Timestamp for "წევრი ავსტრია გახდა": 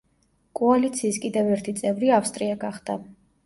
1.85-3.01